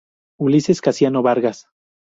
[0.39, 1.67] Ulises Casiano Vargas.